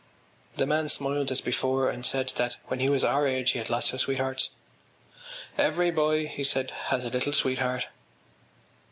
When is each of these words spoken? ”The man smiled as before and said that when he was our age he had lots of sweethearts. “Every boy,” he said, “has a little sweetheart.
”The 0.57 0.65
man 0.65 0.89
smiled 0.89 1.29
as 1.29 1.41
before 1.41 1.87
and 1.91 2.03
said 2.03 2.29
that 2.37 2.57
when 2.65 2.79
he 2.79 2.89
was 2.89 3.03
our 3.03 3.27
age 3.27 3.51
he 3.51 3.59
had 3.59 3.69
lots 3.69 3.93
of 3.93 4.01
sweethearts. 4.01 4.49
“Every 5.59 5.91
boy,” 5.91 6.25
he 6.25 6.43
said, 6.43 6.71
“has 6.85 7.05
a 7.05 7.09
little 7.11 7.33
sweetheart. 7.33 7.85